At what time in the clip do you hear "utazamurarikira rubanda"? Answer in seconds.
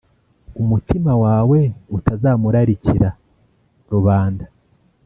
1.97-4.45